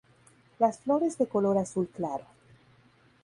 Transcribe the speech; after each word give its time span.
Las 0.57 0.79
flores 0.79 1.19
de 1.19 1.27
color 1.27 1.59
azul 1.59 1.87
claro. 1.87 2.25